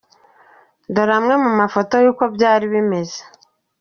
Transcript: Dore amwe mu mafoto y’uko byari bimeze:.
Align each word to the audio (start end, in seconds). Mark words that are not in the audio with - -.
Dore 0.93 1.13
amwe 1.19 1.35
mu 1.43 1.51
mafoto 1.59 1.93
y’uko 2.03 2.23
byari 2.35 2.65
bimeze:. 2.73 3.19